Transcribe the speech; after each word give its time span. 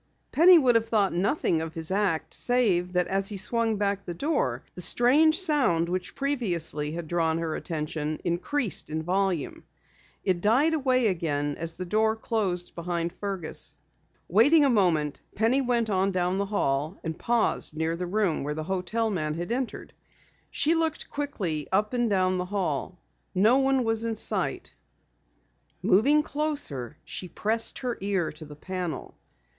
Penny 0.31 0.57
would 0.57 0.73
have 0.73 0.89
thought 0.89 1.13
nothing 1.13 1.61
of 1.61 1.75
his 1.75 1.91
act, 1.91 2.33
save 2.33 2.93
that 2.93 3.05
as 3.05 3.27
he 3.27 3.37
swung 3.37 3.75
back 3.77 4.03
the 4.03 4.15
door, 4.15 4.63
the 4.73 4.81
strange 4.81 5.39
sound 5.39 5.87
which 5.87 6.15
previously 6.15 6.93
had 6.93 7.07
drawn 7.07 7.37
her 7.37 7.55
attention, 7.55 8.19
increased 8.23 8.89
in 8.89 9.03
volume. 9.03 9.63
It 10.23 10.41
died 10.41 10.73
away 10.73 11.05
again 11.05 11.55
as 11.55 11.75
the 11.75 11.85
door 11.85 12.15
closed 12.15 12.73
behind 12.73 13.13
Fergus. 13.13 13.75
Waiting 14.27 14.65
a 14.65 14.71
moment, 14.71 15.21
Penny 15.35 15.61
went 15.61 15.87
on 15.87 16.11
down 16.11 16.39
the 16.39 16.47
hall 16.47 16.99
and 17.03 17.19
paused 17.19 17.77
near 17.77 17.95
the 17.95 18.07
room 18.07 18.43
where 18.43 18.55
the 18.55 18.63
hotel 18.63 19.11
man 19.11 19.35
had 19.35 19.51
entered. 19.51 19.93
She 20.49 20.73
looked 20.73 21.11
quickly 21.11 21.67
up 21.71 21.93
and 21.93 22.09
down 22.09 22.39
the 22.39 22.45
hall. 22.45 22.97
No 23.35 23.59
one 23.59 23.83
was 23.83 24.03
in 24.03 24.15
sight. 24.15 24.73
Moving 25.83 26.23
closer, 26.23 26.97
she 27.05 27.27
pressed 27.27 27.77
her 27.77 27.99
ear 28.01 28.31
to 28.31 28.45
the 28.45 28.55
panel. 28.55 29.15